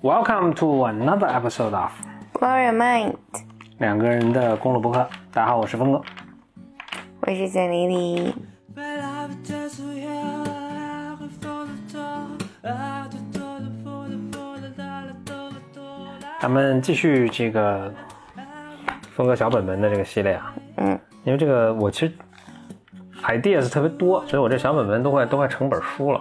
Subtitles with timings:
[0.00, 1.90] Welcome to another episode of
[2.32, 3.14] Blow your mind，
[3.78, 5.06] 两个人的公路博客。
[5.32, 6.00] 大家好，我是峰哥。
[7.20, 8.34] 我是简丽丽。
[16.40, 17.92] 咱们继续这个
[19.10, 22.12] 峰哥小本本的这个系列啊，嗯，因为这个我其实
[23.28, 26.20] ideas 特别多，所以我这小本本都快都快成本书了。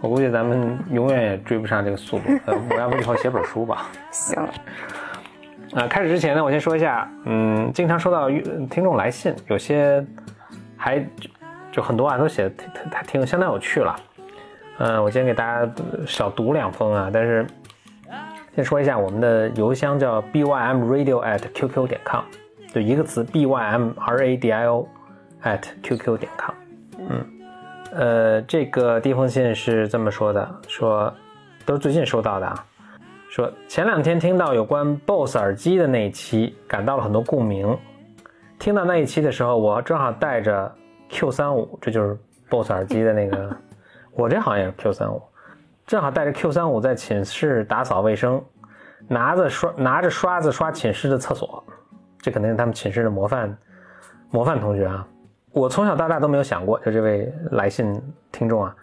[0.00, 2.24] 我估计咱们永远也追不上这个速度。
[2.44, 3.86] 呃，我要不以后写本书吧？
[4.12, 4.36] 行，
[5.74, 8.28] 啊，开始之前呢，我先说一下，嗯，经常收到
[8.68, 10.04] 听众来信，有些
[10.76, 11.30] 还就
[11.72, 13.96] 就很多啊，都写的挺挺挺相当有趣了。
[14.78, 15.72] 嗯，我先给大家
[16.06, 17.46] 少读两封啊，但是
[18.54, 22.24] 先说一下，我们的邮箱叫 bymradio at qq 点 com，
[22.74, 24.86] 就一个词 bymradio
[25.44, 26.54] at qq 点 com。
[26.98, 27.26] 嗯，
[27.92, 31.12] 呃，这个第一封信是这么说的，说
[31.64, 32.66] 都是最近收到的啊。
[33.28, 37.76] 说前两天听到有关 BOSS 耳机的那一期，感到了很多共鸣。
[38.58, 40.72] 听到那一期的时候，我正好带着
[41.08, 42.16] Q 三五，这就是
[42.48, 43.56] BOSS 耳机的那个，
[44.14, 45.20] 我这好像也是 Q 三五，
[45.84, 48.40] 正好带着 Q 三五在寝室打扫卫生，
[49.08, 51.62] 拿着刷拿着刷子刷寝室的厕所，
[52.20, 53.58] 这肯定是他们寝室的模范
[54.30, 55.06] 模范同学啊。
[55.54, 58.02] 我从小到大都没有想过，就这位来信
[58.32, 58.74] 听众啊。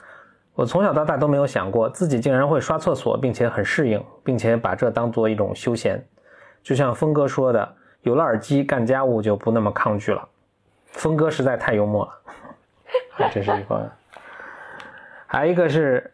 [0.54, 6.02] 我从小到大都没有想过自己竟然会刷厕所，并且很适应，并且把这当做一种休闲。
[6.64, 10.26] 就像峰哥说的，有了耳机干家务就不那么抗拒了。
[10.94, 13.92] 峰哥实在太幽默了，这是一个。
[15.28, 16.10] 还有一个是，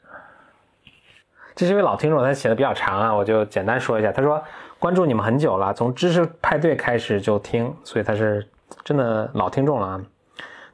[1.55, 4.11] 这是一位老听众，他写的比较长啊，我就简单说一下。
[4.11, 4.43] 他说
[4.79, 8.47] 关注你们很久了，从知识派对开始就听，所以他是
[8.83, 10.01] 真的老听众了啊。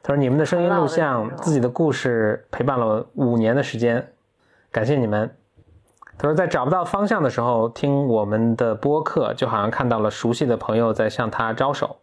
[0.06, 4.06] 他说：“你们的声音录像，自己的故事陪伴了五年的时间，
[4.70, 5.34] 感谢你们。”
[6.18, 11.96] 他说：“在找不到方向的时候，听我们的播客，就好像看到了熟悉的朋友在向他招手。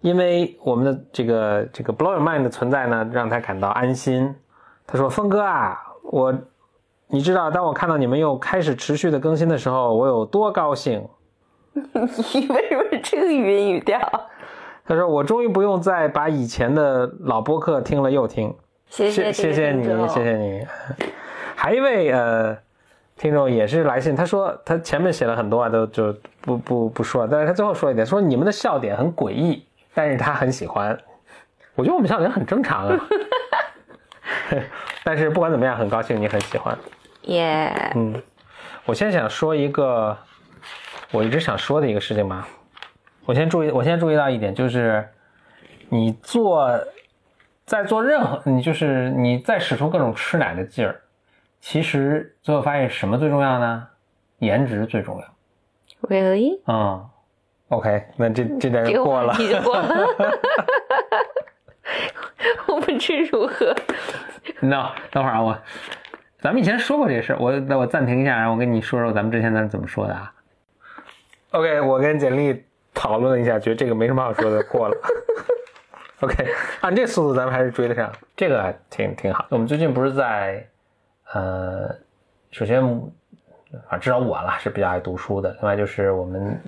[0.00, 4.34] 因为我们的这个这个 Blow Your Mind 的存在呢，让他感到安心。”
[4.84, 6.34] 他说：“峰哥啊，我，
[7.06, 11.06] 你知道，当我看到你们又开始持续的更新的时候，我有多高兴。
[12.34, 14.00] ”你为什么这个语音语调？
[14.86, 18.54] 他说：“我终于不用再把以前的老播客听了又听。”
[18.88, 20.66] 谢谢谢谢你，谢谢你。
[21.56, 22.56] 还一位呃
[23.16, 30.96] 听众也是来信，他说他前面写了很多啊，都就不不不说了，但是他最后说一点，说你们的笑点很诡异，但是他很喜欢。
[31.74, 33.00] 我觉得我们笑点很正常啊。
[35.02, 36.76] 但是不管怎么样，很高兴你很喜欢。
[37.22, 37.72] 耶。
[37.94, 38.22] 嗯，
[38.84, 40.16] 我现在想说一个
[41.10, 42.46] 我一直想说的一个事情吧。
[43.26, 45.08] 我先注意，我先注意到一点，就是
[45.88, 46.70] 你做
[47.64, 51.00] 在做任何，你就是你在使出各种吃奶的劲儿，
[51.60, 53.88] 其实最后发现什么最重要呢？
[54.40, 56.08] 颜值最重要。
[56.08, 56.60] Really？
[56.66, 57.08] 嗯
[57.68, 59.34] ，OK，那这这点就过了。
[59.38, 60.06] 你就过了。
[62.66, 63.74] 我不知如何。
[64.60, 65.58] no，等会儿啊，我
[66.40, 70.30] 咱们以前说过这个事儿，我那我暂停一下，然后我跟你说说咱们之前咱怎么说的啊。
[71.52, 72.62] OK，我跟简历
[72.94, 74.96] 讨论了一下，觉得这个没什么好说的，过了。
[76.20, 76.46] OK，
[76.80, 79.44] 按这速度咱们还是追得上，这个挺挺好。
[79.50, 80.66] 我们最近不是在，
[81.32, 81.94] 呃，
[82.50, 82.82] 首先
[83.88, 85.52] 啊，至少我啦是比较爱读书的。
[85.60, 86.58] 另外就是我们，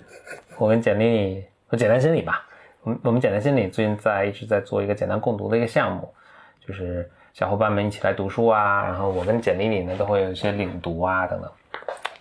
[0.59, 2.45] 我跟简历我简单心理吧，
[2.83, 6.13] 我们我们简单心理最近在一直在做一个简单共读的一个项目，
[6.61, 11.51] 就是小伙伴们一起来读书啊，然后我跟简历里呢都会有一些领读啊等等，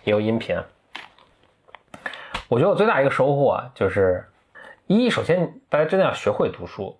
[0.04, 0.56] 也有音频。
[2.48, 4.24] 我觉得我最大一个收获啊，就是
[4.86, 6.96] 一，首先大家真的要学会读书，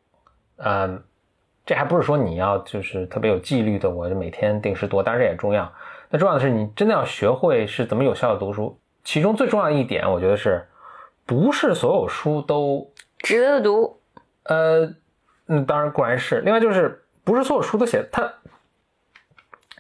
[0.57, 1.03] 嗯，
[1.65, 5.73] 这还不是说你要就是特别有纪律的，我就每天定时读，当然这也重要。
[6.09, 8.79] 那重要的是你真的要学会是怎么有效的读书。
[9.05, 10.67] 其中最重要的一点，我觉得是，
[11.25, 14.01] 不是所有书都值得读。
[14.45, 14.93] 呃，
[15.47, 16.41] 嗯，当然固然是。
[16.41, 18.33] 另外就是，不是所有书都写它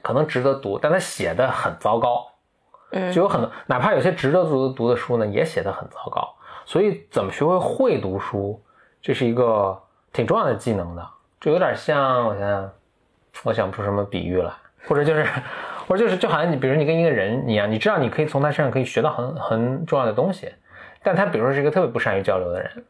[0.03, 2.25] 可能值得读，但它写的很糟糕。
[3.13, 6.29] 就有很多，哪怕有些值得读读的书呢，也写得很糟糕。
[6.65, 8.61] 所以，怎么学会会读书，
[9.01, 9.81] 这是一个
[10.13, 11.09] 挺重要的技能的。
[11.41, 12.71] 就有点像，我想想，
[13.45, 14.51] 我想不出什么比喻来，
[14.89, 15.25] 或者就是，
[15.87, 20.53] 或者就是，就好像你，比如你跟一个人一样，你知道你可以从他身上可以学到很很重要的东西，
[21.03, 22.85] 但他比如说是一个特别不善于交流的人，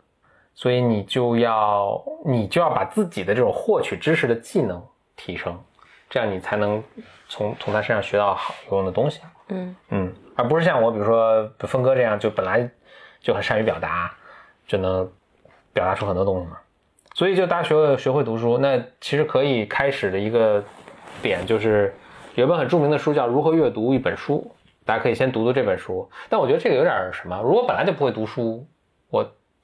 [0.55, 4.82] 所以你就要你就要把自己的这种获取知识的技能
[5.17, 5.55] 提升，
[6.08, 6.82] 这样你才能
[7.29, 9.20] 从从他身上学到好有用的东西。
[9.49, 12.69] 嗯嗯，而不是像我，比如说峰哥这样，就本来
[13.20, 14.12] 就很善于表达，
[14.67, 15.08] 就能
[15.73, 16.56] 表达出很多东西嘛。
[17.14, 20.62] 所以就大家学学会读书，那其实可以开始的一个
[21.23, 21.94] 点就是
[22.35, 24.52] 有一本很著名的书叫《如何阅读一本书》，
[24.85, 26.11] 大家可以先读读这本书。
[26.29, 28.75] 但我觉得这个有点什么，如果本来就不会读书，我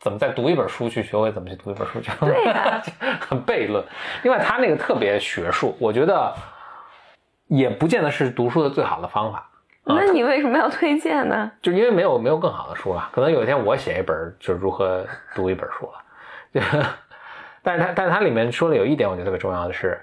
[0.02, 2.00] 怎么再读一本书去学会怎么去读一本书？
[2.00, 2.82] 这对呀
[3.20, 3.82] 很悖论。
[4.24, 6.34] 另外，他那个特别学术，我觉得
[7.46, 9.38] 也不见得是读书的最好的方法。
[9.84, 11.50] 啊那你为什么要推荐呢？
[11.60, 16.78] 就因为没有没有更好的书了，可能有一天我写一本就是如何读一本书了，就，
[17.62, 20.00] 但是他但是他里面说了有一点我觉得特别重要的是，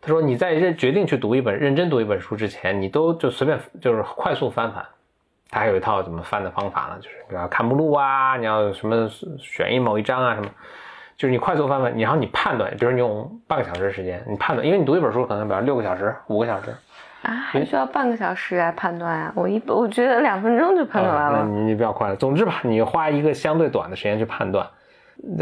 [0.00, 4.84] 他说你在认决定去读一本认真读一本书之前，你都就随便就是快速翻翻，
[5.50, 9.08] 他还有一套怎么翻的方法呢，就是比如要看目录啊，你要什么
[9.38, 10.48] 选一某一章啊什么。
[11.16, 16.70] 就是你快速翻翻，你然后你判断，比如你用半个小时时间，你判断，因为你读一本书可能比如六个小时、五个小时，
[17.22, 19.32] 啊，还需要半个小时来判断啊！
[19.34, 21.44] 我一我觉得两分钟就判断完了。
[21.44, 22.14] 你你比较快了。
[22.14, 24.64] 总之吧，你花一个相对短的时间去判断，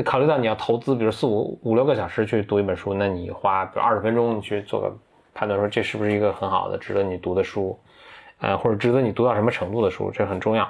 [0.02, 4.90] 考虑到你要投资，比如四五五六个小时去读一本书，那你花比如二十分钟你去做个
[5.34, 7.78] 判断，说这是不是一个很好的、值得你读的书，
[8.40, 10.68] 呃，或者值得你读到什么程度的书，这很重要。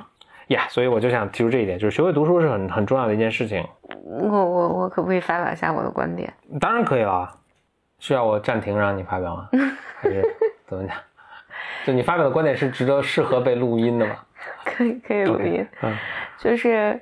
[0.49, 3.67] 呀所以我就想提出这一点，就是学会读书是很很重要的一件事情。
[4.05, 6.33] 我我我可不可以发表一下我的观点？
[6.61, 7.29] 当然可以了，
[7.99, 9.49] 需要我暂停让你发表吗？
[10.01, 10.25] 还是
[10.69, 10.97] 怎么讲？
[11.85, 14.17] 就你发表的观点是值得适合被录音的吗？
[14.65, 15.67] 可以可以录音。
[15.83, 15.97] 嗯
[16.39, 17.01] 就是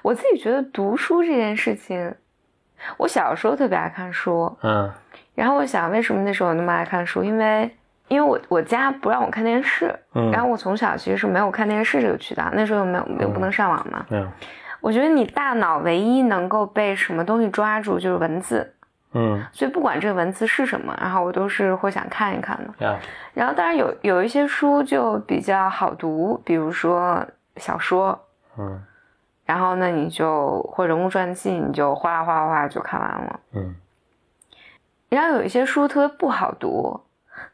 [0.00, 2.14] 我自己觉得读书这件事情，
[2.96, 4.90] 我小时候特别爱看书，嗯
[5.34, 7.70] 然后我想为什么那时候我那么爱看书，因为
[8.08, 14.06] 因为我我家不让我看电视，嗯然后我从小其实是没有看电视这个渠道，那时候又没有又不能上网嘛。
[14.10, 14.30] 嗯
[14.80, 18.74] 我觉得你大脑唯一能够被什么东西抓住就是文字，
[19.14, 22.86] 嗯所以不管这个文字是什么，然后我都是会想看一看的。
[22.86, 22.96] 呀
[23.34, 27.26] 然后当然有有一些书就比较好读，比如说
[27.56, 28.16] 小说，
[28.58, 28.80] 嗯
[29.44, 33.40] 然后呢你就或人物传记，你就哗啦哗啦哗啦就看完了。
[33.54, 33.74] 嗯
[35.08, 37.00] 然后有一些书特别不好读，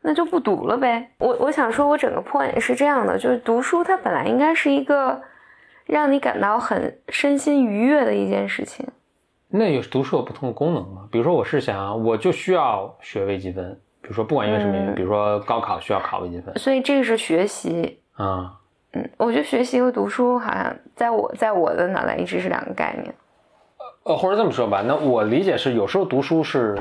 [0.01, 1.09] 那就不读了呗。
[1.19, 5.21] 我我想说，我整个 point 是这样的，就是读书它本来应该是一个
[5.87, 8.87] 让你感到很身心愉悦的一件事情。
[9.49, 11.07] 那有读书有不同的功能吗？
[11.11, 18.01] 比如说，我是想，我就需要学微积分，比如说不管因为什么原因，嗯比如说高考需要考微积分所以这个是学习。
[18.15, 18.59] 啊、
[18.93, 23.15] 嗯，我觉得学习和读书好像在我在我的脑袋一直是两个概念。
[24.05, 26.79] 呃，或者这么说吧，那我理解是，有时候读书是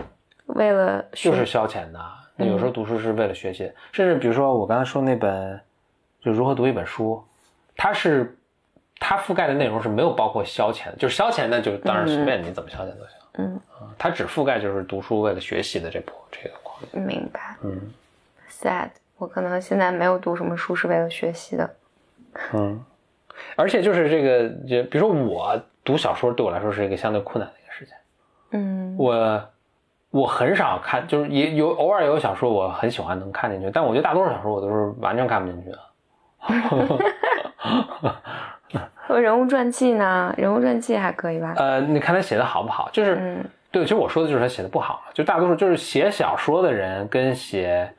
[0.47, 1.99] 为了就是消遣的，
[2.35, 5.59] 那有时候读书是为了学习，甚至比如说我刚才说那本
[6.21, 7.23] 就如何读一本书，
[7.75, 8.37] 它是
[8.99, 17.79] 它覆盖的内容是没有包括消遣的，就是消遣那就当然随便你怎么消遣都行，嗯啊，它只覆盖就是读书为了学习的这部这个框架，明白嗯
[18.49, 18.89] ，sad。
[19.17, 21.75] 我可能现在没有读什么书是为了学习的。
[22.53, 22.83] 嗯，
[23.55, 27.93] 而且就是这个，就比如说我读小说对我来说是一个相对困难的一个事情。
[28.51, 29.49] 嗯我
[30.11, 35.79] 我很少看，就是也有偶尔有小说我很喜欢能看进去，但我觉得大多数小说我都是完全看不进去的。
[39.07, 40.33] 和人物传记呢？
[40.37, 41.53] 人物传记还可以吧？
[41.59, 42.89] 呃，你看他写的好不好？
[42.93, 47.89] 就是、嗯对，其实我说的就是他写的不好，就大多数就是写小说的人跟写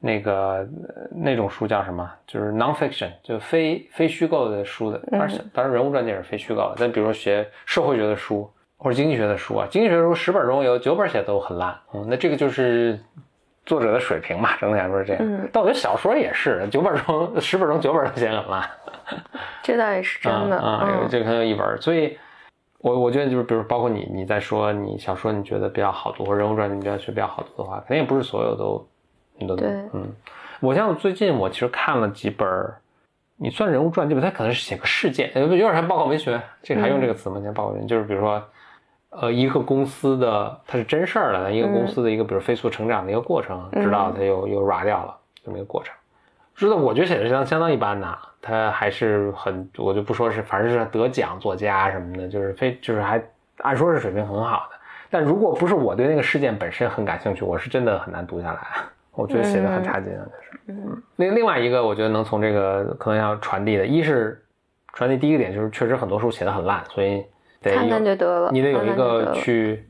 [0.00, 8.50] 那个呃那种书叫什么，就是 nonfiction，就非非虚构的书的，当然当然人物传记也是非虚构的，但比如说学社会学的书
[8.84, 13.00] 或者经济学的书啊，经济学的书十本中有九本写的都很烂，嗯，那这个就是
[13.64, 15.22] 作者的水平嘛，整体来说是这样。
[15.24, 18.68] 嗯但我觉得小说也是，九本中十本中九本都写的很烂。
[19.64, 20.58] 这倒也是真的。
[20.58, 22.18] 啊，这个很有一本，所以
[22.80, 28.86] 我我觉得就是，比如包括你，你在说你小说你觉得比较好读，或者人物传记你觉得学比较好读的话，肯定也不是所有都
[29.38, 30.06] 你都读对嗯，
[30.60, 32.46] 我像最近我其实看了几本，
[33.38, 37.40] 你算人物传记吧，它可能是写个事件，有有点像报告文学，这个还用这个词吗？
[37.42, 38.46] 像报告文学，就是比如说。
[39.20, 45.94] 呃，一个公司的它是真事儿的，一个公司的一个比如飞速成长的一个过程，直到它又又 ra 掉了这么一个过程。
[46.56, 53.22] 知道，我觉得写的相相当一般呐，他还是很，我就不说是，反正是得奖作家什么的，就是非就是还
[53.58, 54.76] 按说是水平很好的。
[55.10, 58.60] 但如果不是我对那个事件本身很感兴趣，我是真的很难读下来。
[59.12, 60.60] 我觉得写的很差劲啊，就是。
[60.66, 64.42] 嗯另另外一个，我觉得能从这个可能要传递的，一是
[64.92, 67.24] 传递第一个点就是确实很多书写的很烂，所以
[67.70, 68.50] 得看看就得了。
[68.52, 69.86] 你得有一个去，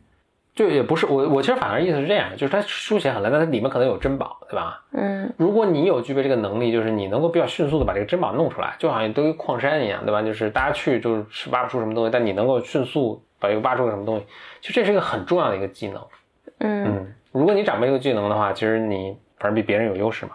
[0.54, 4.82] 就也不是我我其实反而意思是这样，就是它书写很烂，但它里面可能有珍宝，对吧？
[4.92, 10.22] 嗯如果你有具备这个能力，就是你能够比较迅速的把这个珍宝弄出来，就好像都跟矿山一样，对吧？
[10.22, 14.26] 就是大家去就是挖不出什么东西，但你能够迅速把这个挖出个什么东西，
[14.60, 16.00] 其实这是一个很重要的一个技能。
[16.58, 16.84] 嗯。
[16.86, 20.32] 嗯，如果你掌握这个技能的话，其实你反正比别人有优势嘛。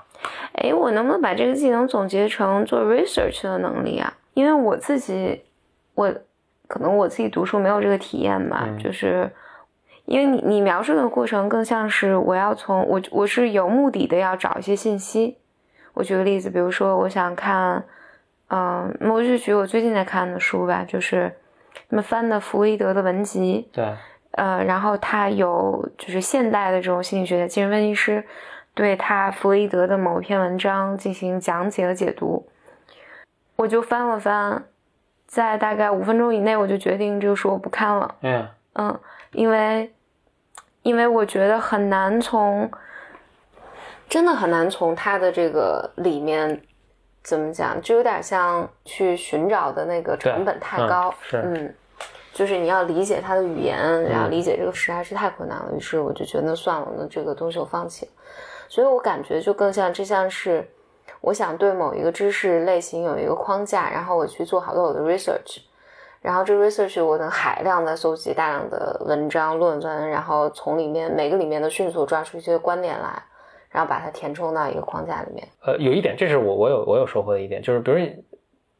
[0.55, 4.13] 哎，我能不能把这个技能总结成做 research 的能力啊？
[4.33, 5.41] 因为我自己，
[5.95, 6.13] 我
[6.69, 8.77] 可能我自己读书没有这个体验吧，嗯。
[8.77, 9.29] 就是
[10.05, 15.37] 因为你你描述的过程更像是我要从我我是有目的的要找一些信息。
[15.95, 17.83] 我举个例子，比如说我想看，
[18.47, 21.35] 嗯，我就举我最近在看的书吧，就是
[21.89, 23.83] 那么翻的弗洛伊德的文集，对，
[24.31, 28.23] 呃，然后他有就是现代的这种心理学家、精神分析师
[28.73, 32.47] 对他弗洛伊德的某一篇文章进行讲解和解读，
[33.57, 34.63] 我就翻了翻，
[35.29, 38.15] 在大概五分钟以内，我就决定这个书我不看了。
[38.21, 38.99] 嗯嗯，
[39.33, 39.93] 因为
[40.81, 42.69] 因为我觉得很难从，
[44.09, 46.59] 真的很难从他的这个里面
[47.21, 51.13] 怎么讲，就有点像去寻找的那个成本太高。
[51.21, 51.75] 是，嗯，
[52.33, 55.71] 就是你要理解他的语言，然后理解这个实在是太困难了。
[55.77, 58.11] 于是我就觉得那算了，那这个东西我放弃了。
[58.67, 60.67] 所以我感觉就更像，这像是
[61.21, 65.61] 我想对某一个知识类型有一个框架，然后我去做好多我的 research。
[66.21, 73.23] 然后这 research 我能海量的搜集大量的文章论文，然后从里面每个里面都迅速抓出一些观点来，
[73.69, 75.47] 然后把它填充到一个框架里面。
[75.61, 77.97] 呃，有一点，这是我我有我有收获的一点，就是比如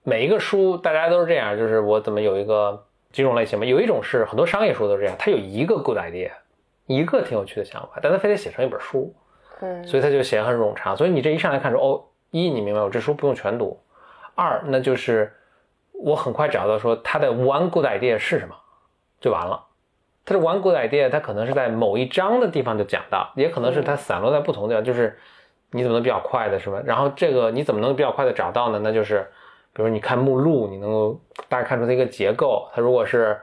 [0.04, 6.32] 每一个书大家都是这样，就是我怎么有一个几种类型嘛，有一种是很多商业书都是这样，它有一个 good idea，
[6.88, 9.14] 一个挺有趣的想法，但它非得写成一本书，
[9.62, 10.98] 嗯，所以它就写很冗长。
[10.98, 13.80] 所以你这一上来看说，哦，一你明白我这书不用全读，
[14.36, 15.34] 二那就是。
[16.02, 18.56] 我很快找到说他的 one good idea 是什么，
[19.20, 19.62] 就完了。
[20.24, 24.86] 他的 one good idea，他可能是在某一章的地方就讲到，也可能是他散落在不同的地方。
[24.86, 25.20] 就是
[25.72, 26.82] 你怎么能比较快的是吧？
[26.86, 28.80] 然后这个你怎么能比较快的找到呢？
[28.82, 29.28] 那就是，
[29.74, 31.20] 比如你看目录，你能够
[31.50, 32.70] 大概看出它一个结构。
[32.74, 33.38] 它如果是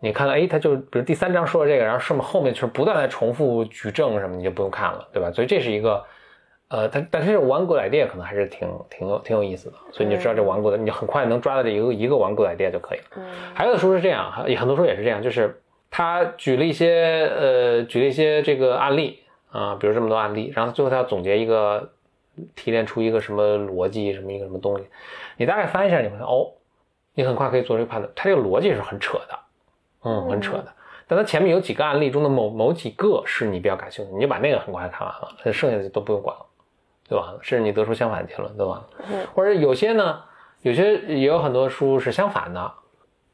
[0.00, 5.30] 你看到，哎，它就比如第三章说了这个，然后上面后面就是不断在重复举证什么，你就不用看了，对吧？
[5.30, 6.02] 所以这是一个。
[6.72, 13.04] 呃，但但是这个顽固 idea 可能还是挺挺有挺有意思的，所以你就知道这顽固的，你就很快能抓到这一个一个顽固 idea 就可以了。
[13.16, 15.60] 嗯，还有的书是这样，很很多书也是这样，就是
[15.90, 21.92] 他举了一些呃举了一些这个案例啊，比如这么多案例，然后最后他要总结一个
[22.56, 24.86] 提炼出一个什么逻辑，什么一个什么东西，
[25.36, 26.48] 你大概翻一下，你会哦，
[27.12, 29.38] 你很快可以做这个判断，他这个逻辑是很扯的，
[30.04, 30.72] 嗯，很扯的，
[31.06, 36.46] 但他前面有几个案例中的某某几个是你比较感兴趣，你就把那个很快看完了，剩下的就都不用管了。
[37.12, 38.82] 就完了，甚至你得出相反结论，对吧？
[39.10, 39.26] 嗯。
[39.34, 40.18] 或者有些呢，
[40.62, 42.72] 有些也有很多书是相反的，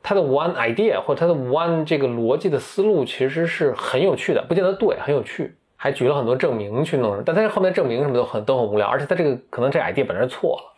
[0.02, 7.23] 它的 one idea 或者它的 one 这个逻辑的思路其实是很有趣的，不见得对，很有趣，还举了很多证明去弄。
[7.25, 10.75] 但它后面证明什么都很都很无聊，而且它这个可能这 idea 本身错了。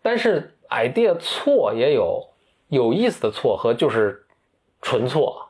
[0.00, 2.22] 但是 idea 错也有
[2.68, 4.24] 有意思的错和就是
[4.80, 5.48] 纯错，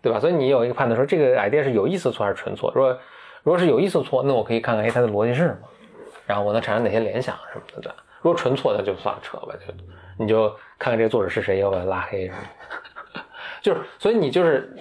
[0.00, 0.18] 对吧？
[0.18, 2.72] 所以你有一个判断说这个 idea 是有意思的错还是纯错。
[2.74, 2.98] 如果
[3.42, 5.58] 如果是有意思的错，那我可以看看，哎，它的逻辑是什么？
[6.30, 7.92] 然后我能产生哪些联想什么的？
[8.22, 9.74] 如果纯错，的就算了，扯吧，就
[10.16, 12.38] 你就看看这个作者是谁，要不要拉黑什么？
[13.60, 14.76] 就是，所以你就是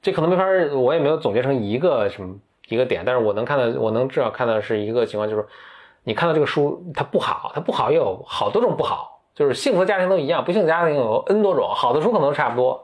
[0.00, 2.34] 这可能没法，我也没有总结成一个什么
[2.68, 5.46] 一个点，但是我能看到，我能至少看到是一个情况，就是
[6.04, 12.82] 你看到这个书它不好，它不好也有好多种不好，就是幸福的家庭都一样，不幸的家庭有 n 多种，好的书可能都差不多，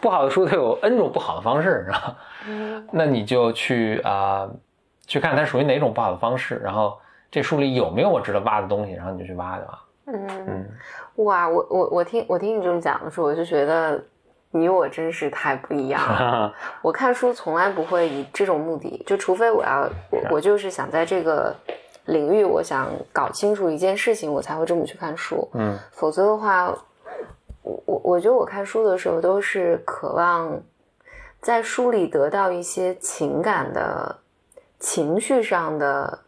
[0.00, 2.84] 不好的书它有 n 种不好的方式，知道吗？
[2.92, 4.46] 那你就去啊，
[5.06, 6.98] 去看它属于哪种不好的方式，然后。
[7.30, 8.92] 这书里有没有我值得挖的东西？
[8.92, 9.84] 然后你就去挖，对吧？
[10.06, 10.68] 嗯嗯，
[11.16, 14.02] 哇，我我我听我听你这么讲的时候，我就觉得
[14.50, 16.54] 你我真是太不一样了。
[16.80, 21.54] 我看书从来不会以这种目的，就除非我要我我就是想在这个
[22.06, 25.46] 领域，我想搞清楚一件事情，我才会这么去看书。
[25.52, 26.74] 嗯，否则的话，
[27.60, 30.58] 我我我觉得我看书的时候都是渴望
[31.42, 34.16] 在书里得到一些情感的
[34.78, 36.18] 情绪上的。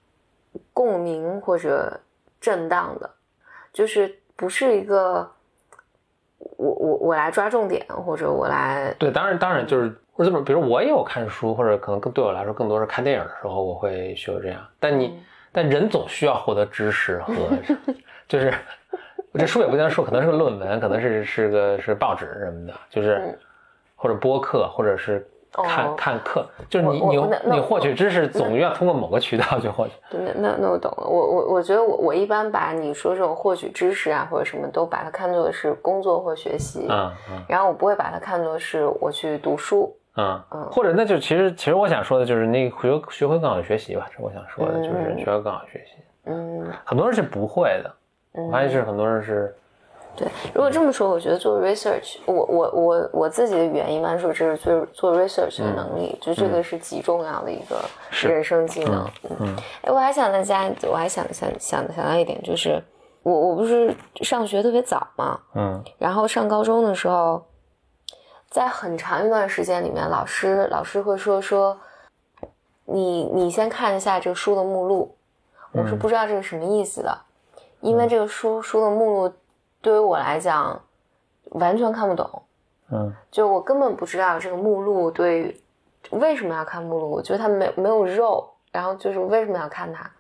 [0.81, 1.93] 共鸣或者
[2.41, 3.11] 震荡的，
[3.71, 5.31] 就是不是一个
[6.57, 14.67] 我我我来抓重点，或者我来对，当然当然就是或者比如我也有看书，或者可能更对我来说更多是看电影的时候，我会学这样。
[14.79, 15.23] 但你
[15.53, 17.35] 但人总需要获得知识和
[18.27, 18.51] 就是
[19.35, 23.39] 这书也不叫书，可能是个论文，可能是是个是报纸什么的，就是
[23.97, 25.29] 或者播客，或者是。
[25.53, 27.17] 看看课，就是你你
[27.53, 29.93] 你获取知识总要通过某个渠道去获取。
[30.11, 31.05] 对，那那那我懂了。
[31.07, 45.95] 我我我觉得我我一般把你说这种获取知识啊或者什么都把它看作是工作或学习，嗯嗯，然后我不会把它看作是我去读书，嗯嗯，或者那就其实其实我想说的就是那学学会更好的学习吧，这我想说的就是学会更好学习。
[46.27, 47.93] 嗯，很多人是不会的，
[48.33, 49.55] 我发现是很多人是。
[50.17, 57.81] 对，如果这么说，我觉得做 research，我我我我自己的语言一般说这是做做 research 的能力，就这个是极重要的一个
[58.29, 59.09] 人生技能。
[59.39, 62.83] 嗯，哎，我还想再加，我还想想想想到一点，就是
[63.23, 67.43] 我我不是上学特别早嘛，嗯，然后上高中的时候，
[68.51, 71.79] 在很长一段时间里面，老师老师会说说，
[72.85, 75.15] 你你先看一下这个书的目录，
[75.73, 77.17] 我是不知道这个什么意思的，
[77.81, 79.33] 因为这个书书的目录
[79.81, 80.81] 对于我来讲
[81.53, 82.43] 完全看不懂，
[82.91, 83.13] 嗯。
[83.31, 85.61] 就我根本不知道这个目录对
[86.11, 90.11] 为什么要看目录，我觉得它没没有肉，然后就是为什么要看它，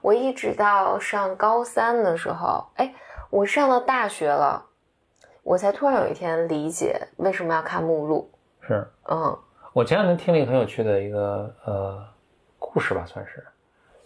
[0.00, 2.94] 我一直到上高三的时候，哎，
[3.30, 4.64] 我上到大学了，
[5.42, 8.86] 我才突然有一天理解为什么要看目录，是。
[9.08, 9.36] 嗯。
[9.72, 12.04] 我前两天听了一个很有趣的一个呃
[12.58, 13.44] 故事吧，算是。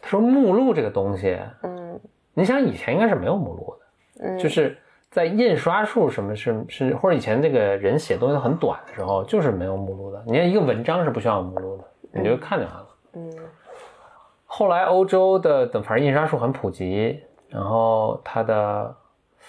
[0.01, 2.01] 他说目录这个东西，嗯。
[2.33, 3.78] 你想以前应该是没有目录的，
[4.21, 4.77] 嗯，就是
[5.11, 10.23] 在印刷术什么是是或者以前这个人写东西很短的时候，就是没有目录的。
[10.27, 11.85] 你看一个文章是不需要目录的，
[12.21, 12.87] 你就看就完了。
[13.15, 13.33] 嗯
[14.51, 18.97] 后来欧洲的等反正印刷术很普及，然后它的，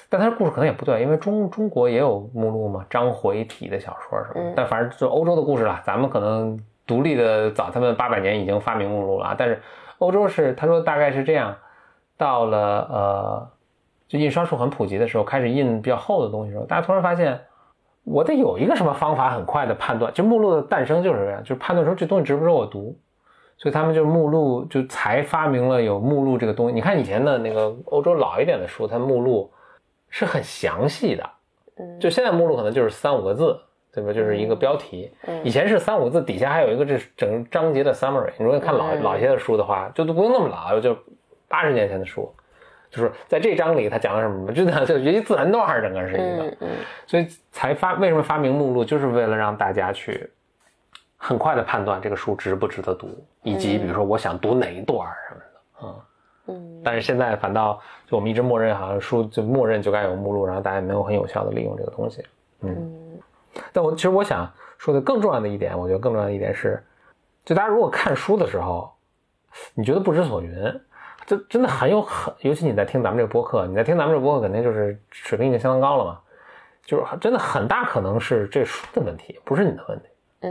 [0.09, 4.49] 但它的故事可能也不对，因为中中国也有目录嘛，章回体的小说什么。
[4.49, 9.35] 嗯但反正就欧洲的故事啦，咱们可能独立的早，他们八百年已经发明目录了啊。
[9.37, 9.61] 但是
[9.99, 11.55] 欧洲是他说大概是这样，
[12.17, 12.59] 到了
[12.91, 13.49] 呃，
[14.09, 17.39] 就印刷术很普及的时候，开始印比较厚的东西的时候，大家突然发现。
[18.05, 22.97] 我得有一个什么方法很快的判断，就目录的诞生就是这样，就是判断说这东西值不值我读，
[23.57, 26.73] 所以他们就目录就才发明了有目录这个东西。
[26.73, 29.51] 你看以前的那个欧洲老一点的书，它目录
[30.09, 31.29] 是很详细的，
[31.77, 33.59] 嗯，就现在目录可能就是三五个字，
[33.93, 34.11] 对吧？
[34.11, 35.11] 就是一个标题。
[35.27, 38.31] 嗯以前是三五个字，底下还有一个这整个章节的 summary。
[38.39, 40.97] 你如果看老嗯老一些的书的话，就都不用那么老，就
[41.47, 42.33] 八十年前的书，
[42.89, 46.43] 就是在这章里他讲了什么，真的就就一自然段儿，整个是一个。
[46.43, 46.69] 嗯嗯。
[47.05, 50.29] 所以才发为什么发明目录，就是为了让大家去
[51.17, 53.07] 很快的判断这个书值不值得读，
[53.43, 55.87] 以及比如说我想读哪一段儿什么的。
[55.87, 55.95] 啊、
[56.47, 56.81] 嗯。
[56.83, 62.25] 但是现在反倒就我们一直默认好像书就默认就该有目录，然后大家也没有很有效的利用这个东西。
[62.61, 63.19] 嗯。
[63.73, 66.81] 但我其实我想说的更重要的一点，我觉得更重要的一点是，
[67.43, 68.91] 就大家如果看书的时候，
[69.73, 70.81] 你觉得不知所云，
[71.29, 76.19] 这真的很有很，尤其你在听咱们这个播客，你在听咱们这个播客，肯定就是水平已经相当高了嘛，
[76.83, 80.05] 就是真的很大可能是这书的问题，不是你的问题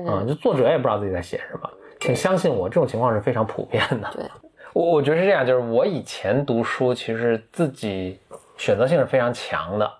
[0.08, 4.08] 啊、嗯，就作者也不知道自己在写什么，请相信我，这种情况是非常普遍的。
[4.14, 4.24] 对，
[4.72, 8.20] 我我觉得是这样，就是我以前读书，其实自己
[8.56, 9.92] 选择性是非常强的，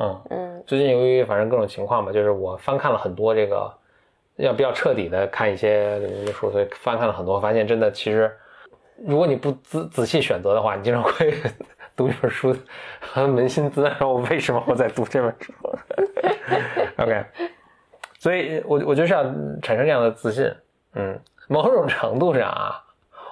[0.00, 0.20] 嗯。
[0.28, 3.72] 嗯最近由于反正各种情况吧，就是我翻看了很多这个，
[4.34, 8.36] 要比较彻底的看一些这些书，所以翻看了很多，发现真的其实，
[9.04, 11.34] 如果你不仔仔细选择的话，你经常会
[11.94, 12.56] 读一本书，
[13.00, 15.52] 很扪心自问说，我为什么我在读这本书？
[16.98, 17.24] OK，
[18.18, 19.22] 所以我我觉得是要
[19.60, 20.50] 产生这样的自信，
[20.94, 22.82] 嗯，某种程度上啊，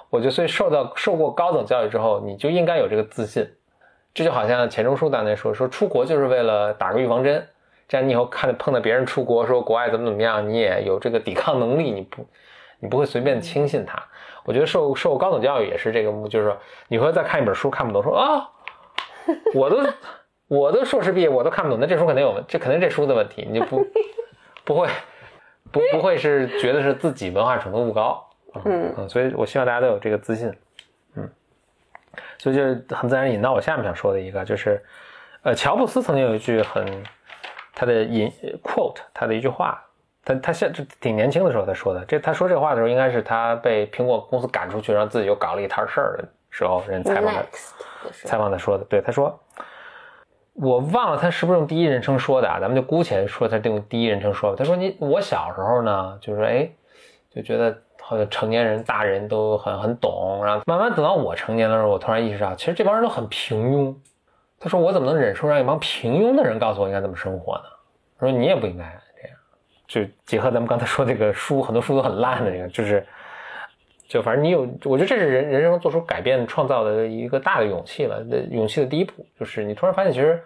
[0.09, 3.47] 我觉得所以受到受过高等教育之后，你就应该有这个自信。
[4.13, 7.45] 这就好像钱钟书当年说，说出国就是为了打个预防针，
[7.85, 12.25] 这样你以后看碰到别人出国说国外怎么怎么样，你也有这个抵抗能力，你不
[12.79, 14.01] 你不会随便轻信他。
[14.45, 18.49] 我觉得受受高等教育也是这个目，就是说你会再看一本书看不懂，说啊，
[19.53, 19.83] 我都
[20.47, 23.85] 我都硕士毕业，我都看不懂，那这书肯定有问，这肯定这书的问题，你就不
[24.63, 24.87] 不会
[25.71, 28.23] 不不会是觉得是自己文化程度不高，
[28.63, 30.53] 嗯嗯，所以我希望大家都有这个自信。
[31.15, 31.29] 嗯，
[32.37, 34.83] 所以就很自然引到我下面想说的一个，就是，
[35.43, 36.85] 呃，乔布斯曾经有一句很
[37.73, 38.29] 他的引
[38.63, 39.84] quote 他的一句话，
[40.25, 47.41] 他他现这挺年轻的时候他说的，这他说这话的时候应该是他被苹果公司赶出去，然后自己又搞了一摊事儿的时候，人采访他
[48.23, 49.39] 采访他说的，对他说，
[50.53, 54.55] 我忘了他是不是用第一人称说的啊，咱们就姑且说他用第一人称说吧。
[54.57, 56.67] 他说你我小时候呢，就是哎，
[57.29, 63.95] 就觉得好像成年人大人都很很懂，然后慢慢等到我成年的时候，我突然意识到，其实这帮人都很平庸。
[64.59, 67.63] 他说我怎么能忍受让一帮平庸的人告诉我应该怎么生活呢？
[68.17, 68.99] 他说你也不应该。
[69.87, 73.05] 就结合咱们刚才说这个书，很多书都很烂的这个，就是。
[74.07, 78.23] 就反正你有，我觉得这是人人生做出改变、创造的一个大的勇气了。
[78.51, 80.39] 勇气的第一步，就是你突然发现，其实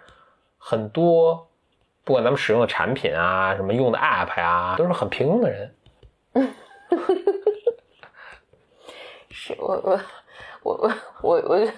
[0.56, 1.46] 很多
[2.02, 5.74] 不管咱们使用的产品啊，什么用的 app 呀、都是很平庸的人。
[9.28, 10.00] 是我我
[10.62, 11.72] 我我我我觉得，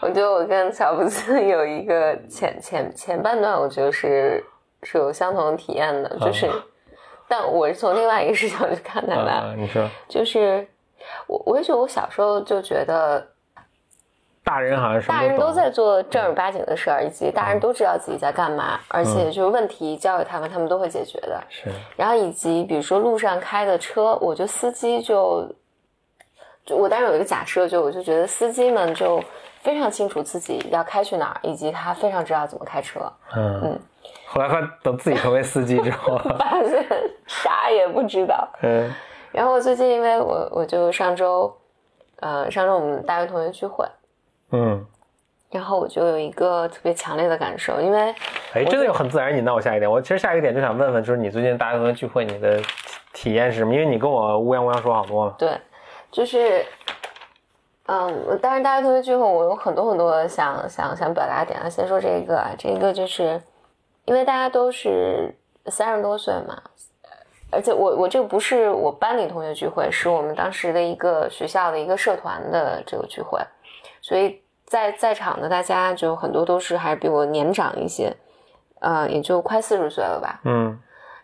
[0.00, 4.42] 我觉得我跟乔布斯有一个前前前半段，我觉得是
[4.82, 6.50] 是有相同体验的，就是，
[7.28, 9.88] 但我是从另外一个视角去看待的，啊，你说。
[10.08, 10.66] 就是
[11.26, 13.26] 我我也觉得我小时候就觉得
[14.44, 21.42] 大人好像是大人都在做正儿八经的事儿，以及大人都知道自己在干嘛，而且就是问题交给他们，他们都会解决的。
[21.48, 21.68] 是。
[21.96, 25.48] 然后以及比如说路上开的车，我觉得司机就，
[26.64, 29.20] 就我当时有一个假设，就我就觉得司机们就
[29.62, 33.00] 非常清楚自己要开去哪儿，以及他非常知道怎么开车。
[33.34, 33.60] 嗯。
[33.64, 33.80] 嗯，
[34.36, 36.86] 后来发等自己成为司机之后， 发现
[37.26, 38.46] 啥也不知道。
[38.62, 38.92] 嗯
[39.32, 41.54] 然后我最近因为我我就上周，
[42.20, 43.86] 呃，上周我们大学同学聚会，
[44.52, 44.86] 嗯，
[45.50, 48.14] 然后我就有一个特别强烈的感受，因为
[48.54, 49.90] 哎，真的有很自然引到我下一点。
[49.90, 52.64] 我其实下一个点就想问问，就是你最近大学同学聚会，你的体
[53.12, 53.74] 体验是什么？
[53.74, 55.34] 因为你跟我乌泱乌泱说好多了。
[55.36, 55.50] 对，
[56.10, 56.64] 就是，
[57.86, 61.68] 嗯，我当然大学同学聚会，我有很多很多想想想表达的点啊。
[61.68, 63.38] 先说这个啊，这个就是
[64.06, 65.32] 因为大家都是
[65.66, 66.62] 三十多岁嘛，
[67.50, 73.40] 而且我我这个不是我班里同学聚会，是我们当时的一个学校的一个社团的这个聚会，
[74.00, 78.16] 所以在在场的大家就很多都是还是比我年长一些，
[78.80, 80.40] 呃，也就快四十岁了吧。
[80.44, 80.78] 嗯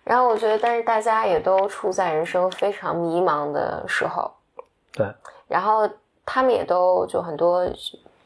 [0.05, 4.29] 然后我觉得，但是大家也都处在人生非常迷茫的时候，
[4.92, 5.07] 对，
[5.47, 5.88] 然后
[6.27, 7.64] 他们也都就很多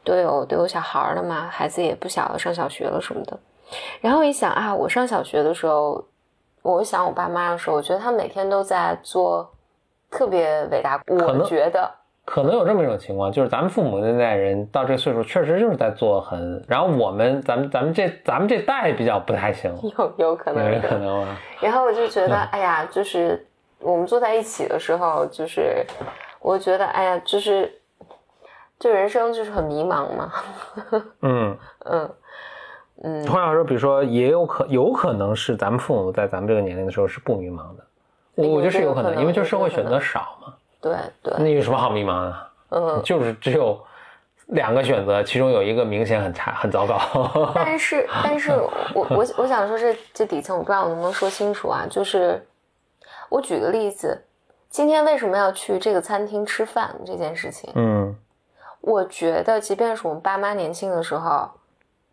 [0.03, 3.39] 都有都有小孩了嘛，孩子也不小了，上小学了什么的。
[4.01, 6.03] 然后一想啊，我上小学的时候，
[6.61, 9.49] 我想我爸妈的时候，我觉得他们每天都在做
[10.09, 11.89] 特别伟大，我觉得
[12.25, 21.37] 可能有这么一种情况，就是咱们父母那代人到这个岁数，确实就是在做很，然后我们咱们咱们这咱们这代比较不太行，有有可能有可能啊。
[21.61, 23.47] 然后我就觉得，哎呀，就是
[23.79, 25.85] 我们坐在一起的时候，就是
[26.39, 27.81] 我觉得，哎呀，就是
[28.79, 30.31] 就人生就是很迷茫嘛，
[31.21, 32.09] 嗯， 嗯
[33.03, 37.85] 嗯，换句话说，比如说，也有可有可能是咱们父母在咱们这个年龄的时候是不迷茫的，
[38.35, 42.47] 我有我觉得是有可能，因为就是社会选择少嘛，对对，那有什么好迷茫的？
[42.69, 43.79] 嗯，就是只有
[44.47, 46.99] 两个选择，其中有一个明显很差很糟糕。
[47.53, 48.51] 但是但是
[48.93, 52.43] 我我我想说这这底层我不知道我能不能说清楚啊，就是
[53.29, 54.23] 我举个例子，
[54.69, 58.15] 今天为什么要去这个餐厅吃饭这件事情，嗯。
[58.79, 61.49] 我觉得即便是我们爸妈年轻的时候，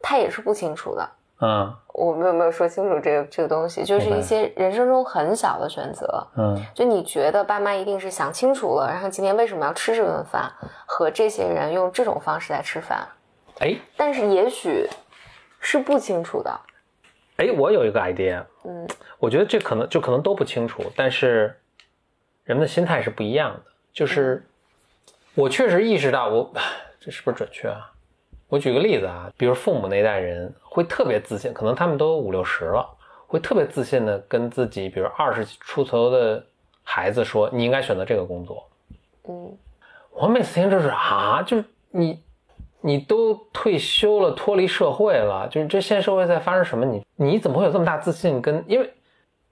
[0.04, 1.08] 他也是不清楚的。
[1.40, 3.84] 嗯我们有没有说清楚这个这个东西？
[3.84, 10.50] 就是一些人生中很小的选择，嗯就你觉得爸妈一定是想清楚了，然后今天为什么要吃这顿饭，
[10.86, 13.06] 和这些人用这种方式来吃饭，
[13.60, 14.88] 哎但是也许
[15.60, 16.60] 是不清楚的。
[17.36, 18.88] 哎，我有一个 idea，嗯
[19.18, 21.60] 我觉得这可能就可能都不清楚，但是
[22.44, 23.60] 人们的心态是不一样的。
[23.92, 24.44] 就是
[25.34, 26.52] 我确实意识到我，
[27.00, 27.90] 这是不是准确啊？
[28.48, 32.86] 我举个例子啊，比如父母那一代人会特别自信，可能他们都五六十了，
[33.26, 36.44] 会特别自信的跟自己，比如二十出头的
[36.82, 38.68] 孩子说：“你应该选择这个工作。”
[39.28, 39.56] 嗯
[40.16, 42.22] 我每次听就是啊，就是你，
[42.80, 46.84] 你都退休了，脱离社会了，就是这现在社会在发生什么？
[46.84, 48.40] 你你怎么会有这么大自信？
[48.40, 48.88] 跟因为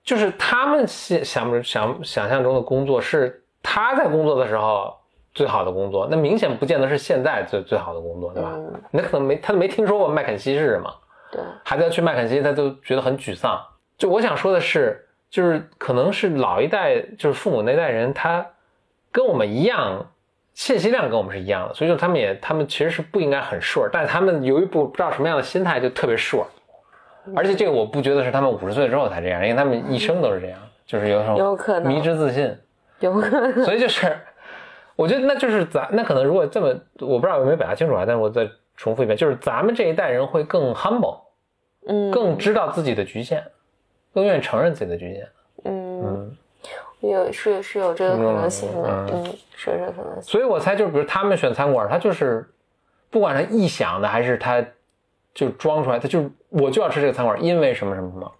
[0.05, 4.97] 就是他们想想想想象中的工作是他在工作的时候
[5.35, 8.51] 最好的工作，那明显不见得是现在最最好的工作，对吧？
[8.55, 10.91] 嗯，那可能没他都没听说过麦肯锡是什么，
[11.31, 13.61] 对，孩子要去麦肯锡，他都觉得很沮丧。
[13.97, 18.45] 就我想说的是，就是可能是老一代，就是父母那代人，他
[19.11, 20.07] 跟我们一样，
[20.55, 26.43] 信息量跟我们是一样的，所以说他们也，他们其实是不应该很顺，但是他们由于不不知道什么样的心态，就特别顺。
[27.37, 32.55] 而且这个我不觉得是他们五十岁之后才这样，因为他们一生都是这样，就是有时候有可能迷之自信。
[32.99, 33.65] 有可能。
[33.65, 34.17] 所以就是，
[34.97, 36.69] 我觉得那就是咱那可能如果这么，
[37.01, 41.21] 我不知道有没有表达清楚啊，但是我再重复一遍，就是咱们这一代人会更 humble，
[41.87, 43.43] 嗯，更知道自己的局限，
[44.13, 45.29] 更愿意承认自己的局限。
[45.65, 46.37] 嗯，嗯，
[47.01, 50.23] 有是是有这个可能性的，嗯嗯，是有这个可能性。
[50.23, 52.49] 所以我猜就是，比如他们选餐馆，他就是
[53.11, 54.65] 不管他臆想的还是他
[55.35, 58.33] 就装出来，他就是我就要吃这个餐馆，因为什么什么什么。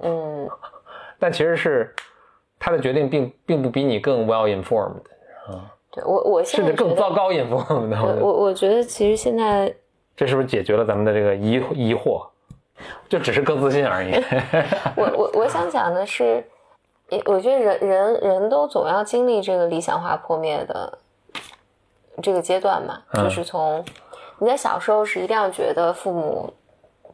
[0.00, 0.48] 嗯，
[1.18, 1.94] 但其实是
[2.58, 5.02] 他的决定并并不比你更 well informed，
[5.90, 8.02] 对我我现甚至在更糟糕 informed 的。
[8.02, 9.74] 我我我觉得其实现在
[10.16, 12.26] 这是不是解决了咱们的这个疑疑惑？
[13.08, 14.12] 就只是更自信而已。
[14.96, 16.44] 我我我想讲的是，
[17.08, 20.98] 也我觉得人人人都总要经历这个理想化破灭的
[22.22, 23.84] 这个阶段嘛，嗯就是从
[24.38, 26.52] 你在小时候是一定要觉得父母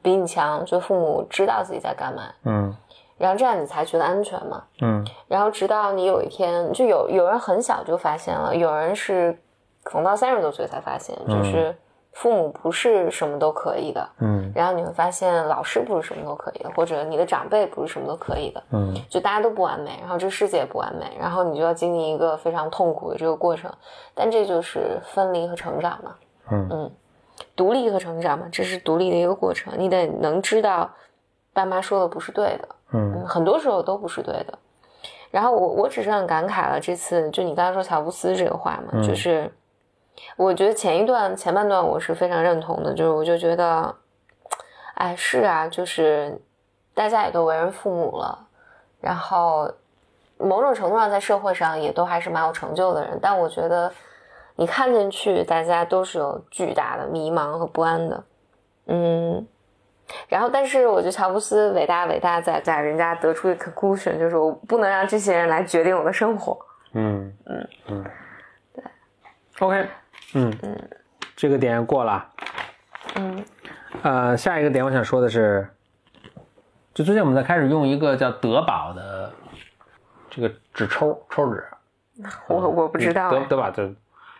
[0.02, 2.76] 比你强，就父母知道自己在干嘛，嗯
[3.16, 4.64] 然后这样你才觉得安全嘛。
[4.82, 9.36] 嗯然后直到你有一天，就有有人很小就发现了，有人是
[9.82, 11.76] 可能到三十多岁才发现，就是
[12.12, 14.08] 父母不是什么都可以的。
[14.20, 23.72] 嗯然后你会发现老师不是什么都可以的，或者你的长辈不是什么都可以的，嗯就大家都不完美，然后这世界也不完美，然后你就要经历一个非常痛苦的这个过程。
[24.14, 26.14] 但这就是分离和成长嘛，
[26.50, 26.90] 嗯
[27.56, 29.72] 独立和成长嘛，这是独立的一个过程。
[29.76, 30.88] 你得能知道，
[31.54, 34.58] 爸妈说的不是对的，嗯嗯，很多时候都不是对的。
[35.30, 39.50] 然后我我只是很感慨了，这次就你刚才说乔布斯这个话嘛，嗯就是
[40.36, 43.94] 我觉得前一段前半段我是非常认同的，就是我就觉得，
[44.94, 46.40] 哎，是啊，就是
[46.92, 48.46] 大家也都为人父母了，
[49.00, 49.68] 然后
[50.38, 53.92] 某种程度上在社会上也都还是蛮有成就的人，但我觉得
[54.54, 58.24] 你看进去，大家都是有巨大的迷茫和不安的，
[58.86, 59.46] 嗯。
[60.28, 66.58] 然后，但是我觉得乔布斯伟大伟大在在人家得出一个 conclusion，就是我不能让这些人来决定我的生活。
[66.92, 68.04] 嗯嗯嗯，
[68.74, 68.84] 对
[69.60, 69.88] ，OK，
[70.34, 70.88] 嗯嗯，
[71.34, 72.26] 这个点过了。
[73.16, 73.44] 嗯，
[74.02, 75.66] 呃，下一个点我想说的是，
[76.92, 79.32] 就最近我们在开始用一个叫德宝的
[80.28, 81.64] 这个纸抽抽纸。
[82.46, 83.30] 我我不知道。
[83.30, 83.88] 德德宝就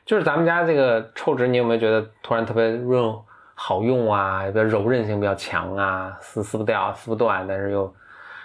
[0.05, 3.19] 就是咱们家这个抽纸，你有没有觉得突然特别润？
[3.55, 7.95] 好用啊，比较柔韧性比较强啊，撕撕不掉、撕不断，但是又，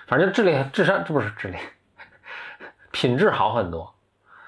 [0.07, 1.57] 反正质力、智商这不是质力，
[2.91, 3.93] 品质好很多。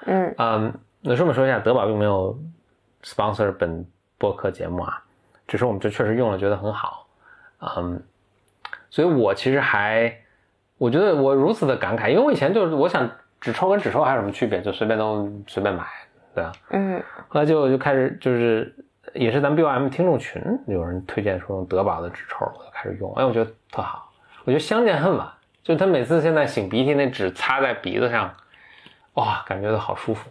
[0.05, 2.37] 嗯嗯，那顺便说一下，德宝并没有
[3.03, 3.85] sponsor 本
[4.17, 5.01] 播客节目啊，
[5.47, 7.07] 只是我们这确实用了，觉得很好。
[7.77, 8.01] 嗯，
[8.89, 10.15] 所以我其实还，
[10.77, 15.85] 我觉得我如此的感慨，因为我以前就是我想纸抽跟纸抽还有什么区别，就随便都随便买，
[16.35, 16.51] 对啊。
[16.69, 17.03] 嗯。
[17.27, 18.73] 后来就就开始就是。
[19.13, 23.13] 也是咱们 B O M 听众群有人推荐说用德宝的纸抽，我就开始用。
[23.15, 24.09] 哎，我觉得特好。
[24.43, 25.27] 我觉得相见恨晚，
[25.63, 28.33] 就他每次现在擤鼻涕那纸擦在鼻子上，
[29.13, 30.29] 哇，感觉都好舒服。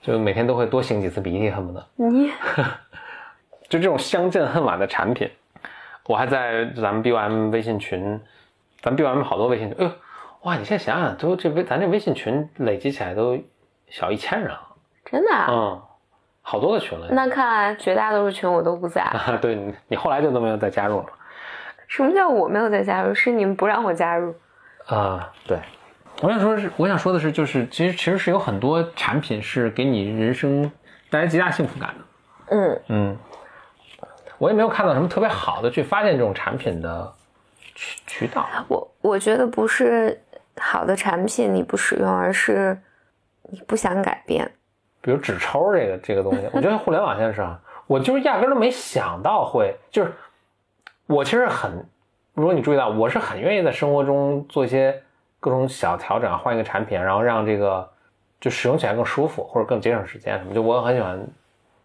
[0.00, 1.86] 就每天都会多擤几次鼻涕，恨不得。
[1.96, 2.30] 你，
[3.68, 5.30] 就这种相见恨晚的产品，
[6.06, 8.20] 我还在咱们 B O M 微信群，
[8.80, 9.76] 咱们 B O M 好多微信群。
[9.78, 9.92] 哎呦，
[10.42, 13.38] 哇，你现在想想，都这微咱这微信群累积起来都
[13.88, 14.60] 小一千人了。
[15.04, 15.30] 真的？
[15.48, 15.82] 嗯。
[16.46, 19.02] 好多个群了，那看来绝大多数群我都不在。
[19.40, 21.06] 对你，你后来就都没有再加入了。
[21.88, 23.14] 什么叫我没有再加入？
[23.14, 24.34] 是你们不让我加入？
[24.86, 25.58] 啊，对。
[26.20, 30.70] 我想说，是我想说的是，就是其实其实是有很多产品是给你人生
[31.08, 32.04] 带来极大幸福感的。
[32.50, 33.18] 嗯嗯。
[34.36, 37.10] 我也没有看到什么特别好的去发现这种产品的
[37.74, 38.46] 渠渠道。
[38.68, 40.20] 我我觉得不是
[40.58, 42.78] 好的产品你不使用，而是
[43.50, 44.50] 你不想改变。
[45.04, 50.10] 比如纸抽这个这个东西，我觉得互联网现在是啊，我就是压根都没想到会，就是
[51.06, 51.84] 我其实很，
[52.32, 54.98] 如果你注意到，我是很愿意在生活中做一些
[55.40, 57.86] 各种小调整，换一个产品，然后让这个
[58.40, 61.22] 就使用起来更舒服或者更节省时间什么，就我很喜欢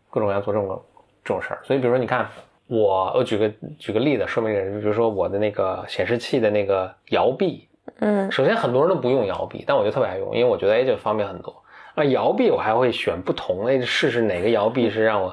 [0.09, 0.81] 各种各样做这种
[1.21, 1.59] 这种事儿。
[1.63, 2.25] 所以比如说你看
[2.67, 7.67] 我，我举个举个例子说明这个，比如说我的那个显示器的那个摇臂，
[7.99, 11.53] 嗯，首先很多人都不用摇臂，但我就特别爱用，因为我觉得哎就方便很多。
[11.99, 15.29] 那摇臂我还会选不同的试试哪个摇臂是让我，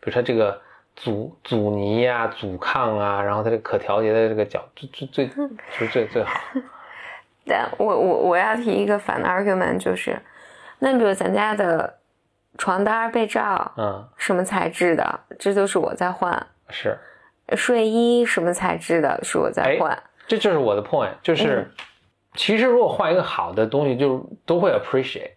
[0.00, 0.58] 比如说这个
[0.96, 6.40] 阻阻尼呀、阻抗啊，然后它这个可调节的这个角最最最就是最最好。
[7.46, 10.18] 但我我我要提一个反 argument，就是，
[10.78, 11.98] 那比如咱家的
[12.56, 16.46] 床单、被罩，嗯，什么材质的，这都是我在换。
[16.70, 16.98] 是。
[17.56, 20.02] 睡衣什么材质的，是我在换。
[20.26, 21.70] 这就是我的 point，就是，
[22.36, 25.32] 其实如果换一个好的东西，就都会 appreciate。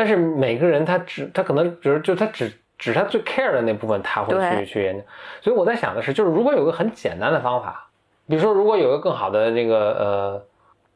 [0.00, 5.04] 但是每个人他只他可能只是就他只只他最 care 的那部分他会去去研究，
[5.42, 7.86] 所以我在想的是，就是如果有个很简单的方法，
[8.26, 10.42] 比如说如果有个更好的那个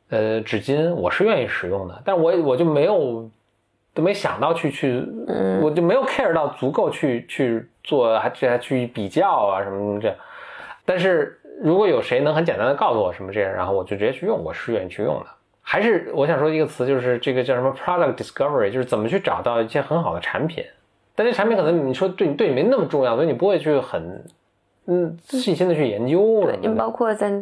[0.09, 3.29] 呃呃纸巾，我是愿意使用的，但我我就没有
[3.93, 5.07] 都没想到去去，
[5.61, 10.17] 我就没有 care 到足够去去做，还这还去比较啊什么什么这，
[10.87, 15.27] 但是如果有谁能很简单的告诉我什么这样，然后我就直接去用，我是愿意去用的。
[15.67, 20.63] 还是我想说一个词，就是这个叫什么 product discovery，就是怎么去找到一些很好的产品。
[21.17, 24.23] 但这产品可能你说对你对你没那么重要，所以你不会去很
[24.87, 26.45] 嗯细心的去研究。
[26.45, 27.33] 对，包括在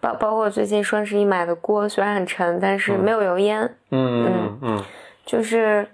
[0.00, 3.62] 包包括最近双十一买的锅，虽然很沉，但是没有油烟。
[3.90, 4.84] 嗯嗯嗯，
[5.24, 5.86] 就是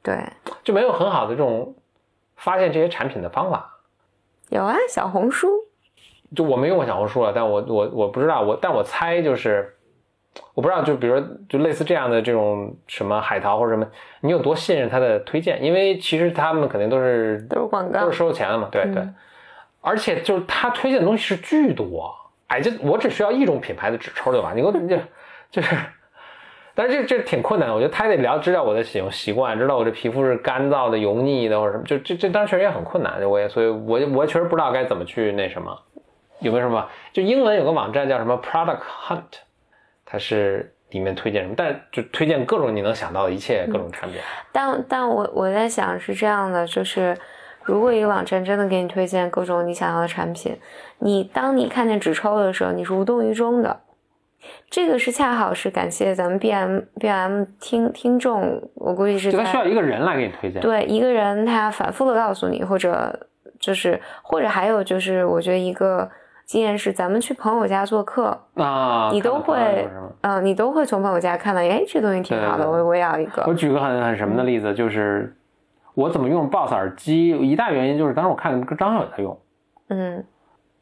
[0.00, 0.16] 对，
[0.62, 1.74] 就没有很好的这种
[2.36, 3.78] 发现这些产品的方法。
[4.50, 5.48] 有啊，小红书。
[6.36, 9.73] 就我没用过小红书了，但我我我不知道，我但我猜就是。
[10.54, 13.86] 我不知道，就比如说，就类似这样的这种什么海淘或者什么，
[14.20, 15.62] 你有多信任他的推荐？
[15.62, 18.68] 因为其实他们肯定都是都是广告，都是收钱的嘛。
[18.70, 19.02] 对对，
[19.80, 22.14] 而且就是他推荐的东西是巨多。
[22.48, 24.56] 哎，就我只需要一种品牌的纸抽就完？
[24.56, 24.80] 你给我就
[25.50, 25.76] 就是，
[26.74, 27.74] 但是这这挺困难的。
[27.74, 31.84] 我觉得他得了知道我的使用习惯，知道我这皮肤是干燥的、油腻的或者什么。
[31.84, 33.22] 就这这当然确实也很困难。
[33.28, 35.76] 我也所以，我我确实不知道该怎么去那什么。
[36.40, 36.86] 有没有什么？
[37.12, 39.22] 就英文有个网站叫什么 Product Hunt。
[40.04, 41.54] 它是里面推荐什么？
[41.56, 44.20] 但就推荐各种你能想到的一切各种产品。
[44.52, 47.16] 但但我我在想是这样的，就是
[47.62, 50.56] 如果一个网站真的给你推荐各种你想要的产品，
[50.98, 53.80] 你当你看见纸抽的时候，你是无动于衷的。
[54.68, 60.60] 这个是恰好是感谢咱们 B M B M 听听众，我估计是他需要一个人来给你推荐。
[60.60, 63.26] 对，一个人他反复的告诉你，或者
[63.58, 66.10] 就是或者还有就是，我觉得一个
[66.46, 69.88] 经验是，咱们去朋友家做客，啊，你都会
[70.20, 73.42] 嗯、你都会从朋友家看到，哎，这东西挺好的，我我也要一个。
[73.46, 75.34] 我举个很很什么的例子，就是
[75.94, 79.38] 我怎么用 BOSS 耳机，一大原因就是当时我看张小伟在用。
[79.88, 80.24] 嗯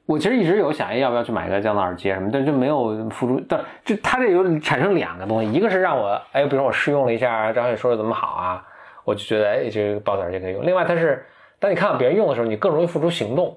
[0.05, 3.41] 我其实一直有想，哎，要不要去买个降噪耳机啊什么，但就没有付出。
[3.49, 8.65] 但这它这有产生两个东西，一个是让我，哎，比如我试用了一下，张小伟说的怎么好啊，
[9.05, 10.67] 我就觉得，哎，这个 BOSS 耳机可以用。
[10.67, 11.25] 另外，它是
[11.61, 13.57] 当你看到别人用的时候，你更容易付出行动。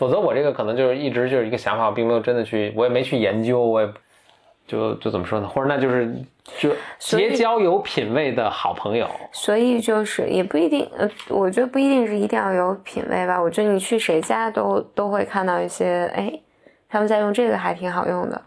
[0.00, 3.92] 否则我这个可能就是一直就是一个想法，我并没有真的去，我也没去研究，我也
[4.66, 5.46] 就就怎么说呢？
[5.46, 6.10] 或者那就是
[6.58, 9.06] 就结交有品位的好朋友。
[9.30, 13.38] 所以就是也不一定，呃，我觉得不一定是一定要有品位吧。
[13.38, 16.32] 我觉得你去谁家都都会看到一些，哎，
[16.88, 18.42] 他们在用这个还挺好用的，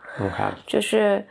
[0.66, 1.24] 就是，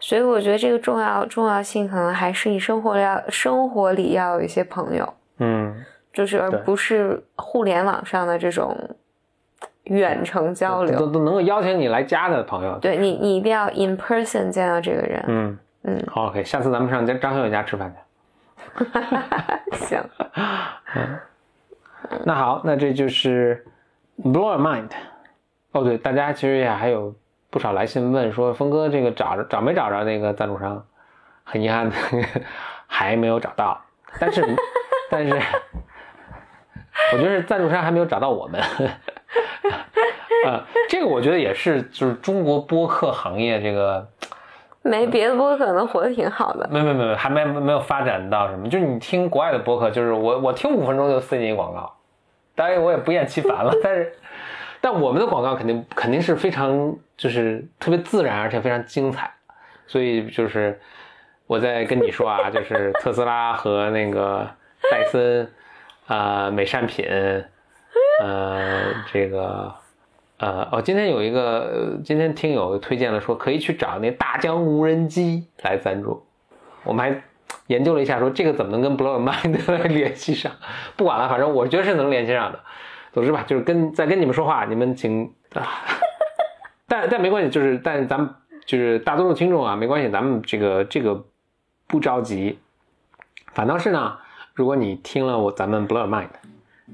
[0.00, 8.74] 所以我觉得这个重要重要性可能还是你生活要生活里要有一些朋友，嗯，就是而不是互联网上的这种
[9.84, 10.98] 远程交流。
[10.98, 12.78] 都都能够邀请你来家的朋友。
[12.78, 15.24] 对你，你一定要 in person 见到这个人。
[15.28, 18.84] 嗯嗯，好，OK，下次咱们上张张小雨家吃饭去。
[19.86, 20.02] 行，
[20.94, 21.18] 嗯
[22.24, 23.64] 那好，那这就是
[24.22, 24.90] blow your mind。
[25.72, 27.14] 哦，对，大家其实也还有
[27.50, 30.84] 不少来信问说，峰哥这个找着找没找着那个赞助商？
[31.44, 31.90] 很遗憾，
[32.86, 33.78] 还没有找到。
[34.18, 34.42] 但是，
[35.10, 35.34] 但是，
[37.12, 38.60] 我觉得赞助商还没有找到我们。
[40.44, 44.06] 呃，这个我觉得也是，就是中国播客行业这个
[44.82, 46.68] 没别的播客可能活得挺好的。
[46.70, 51.90] 没没没没还没没有发展到什么，就是你听国外的播客，就是我我听五分钟就塞进一广告，
[52.54, 54.12] 当然我也不厌其烦了，但是
[54.82, 59.32] 但我们的广告肯定肯定是非常就是特别自然而且非常精彩，
[59.86, 60.78] 所以就是
[61.46, 64.46] 我在跟你说啊，就是特斯拉和那个
[64.90, 65.50] 戴森
[66.06, 67.06] 啊、美善品，
[68.20, 69.74] 呃这个。
[70.38, 76.22] 呃，哦，今天有一个，今天听友推荐了说可以去找那大疆无人机来赞助，
[76.82, 77.22] 我们还
[77.68, 79.56] 研究了一下，说这个怎么能跟 Blow Mind
[79.88, 80.50] 联系上？
[80.96, 82.60] 不管了，反正我觉得是能联系上的。
[83.12, 85.62] 总之吧，就是跟在跟你们说话，你们请啊，
[86.88, 88.28] 但但没关系，就是但咱们
[88.66, 91.24] 就是大多数听众啊，没关系，咱们这个这个
[91.86, 92.58] 不着急，
[93.52, 94.18] 反倒是呢，
[94.52, 96.26] 如果你听了我咱们 Blow Mind，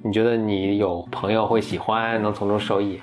[0.05, 3.01] 你觉得你有朋友会喜欢，能从中受益。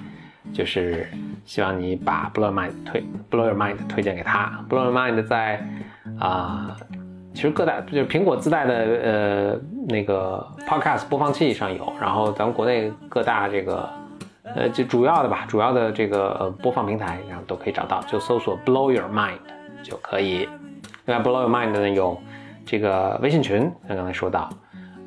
[0.54, 1.08] 就是
[1.46, 4.66] 希望你把 Blow Your Mind 推 Blow Your Mind 推荐给他。
[4.70, 5.64] Blow Your Mind 在
[6.20, 6.76] 啊、
[7.34, 13.90] 其实各大就是苹果自带的呃那个 Podcast 播放器上有，然后咱们国内各大这个
[14.44, 19.38] 呃就主要的吧，主要的这个呃播放平台上都可以找到，就搜索 Blow Your Mind
[19.84, 20.50] 就可以。
[21.06, 22.20] 另外 Blow Your Mind 呢有
[22.66, 24.50] 这个微信群，像刚才说到，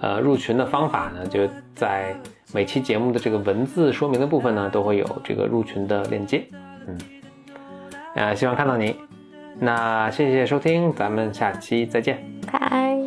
[0.01, 2.15] 呃入群的方法呢就在。
[2.53, 6.45] 每期节目的这个文字说明的部分呢，都会有这个入群的链接。
[6.87, 6.99] 嗯，
[8.17, 8.97] 呃，希望看到你。
[9.59, 12.25] 那谢谢收听，咱们下期再见。
[12.51, 13.00] 拜。